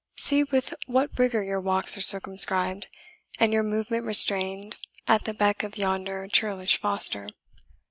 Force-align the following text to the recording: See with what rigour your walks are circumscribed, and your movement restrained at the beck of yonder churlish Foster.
See 0.17 0.43
with 0.43 0.73
what 0.87 1.11
rigour 1.19 1.43
your 1.43 1.59
walks 1.61 1.95
are 1.95 2.01
circumscribed, 2.01 2.87
and 3.39 3.53
your 3.53 3.61
movement 3.61 4.03
restrained 4.03 4.77
at 5.07 5.25
the 5.25 5.33
beck 5.35 5.61
of 5.61 5.77
yonder 5.77 6.27
churlish 6.27 6.79
Foster. 6.79 7.29